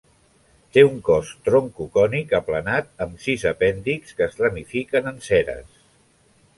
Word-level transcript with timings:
Té 0.77 0.83
un 0.87 0.95
cos 1.09 1.33
troncocònic 1.49 2.33
aplanat 2.39 2.91
amb 3.07 3.23
sis 3.27 3.47
apèndixs 3.53 4.19
que 4.19 4.29
es 4.31 4.43
ramifiquen 4.45 5.15
en 5.15 5.25
ceres. 5.31 5.75